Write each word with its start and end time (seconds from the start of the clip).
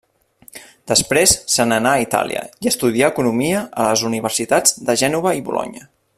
Després 0.91 1.33
se 1.55 1.65
n'anà 1.67 1.91
a 1.97 1.99
Itàlia 2.05 2.41
i 2.67 2.71
estudià 2.73 3.11
economia 3.15 3.61
a 3.85 3.87
les 3.91 4.05
universitats 4.11 4.75
de 4.89 4.97
Gènova 5.03 5.37
i 5.43 5.45
Bolonya. 5.51 5.89